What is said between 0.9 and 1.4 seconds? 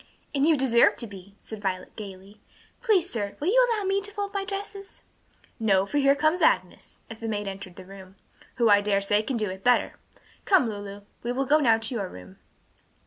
to be,"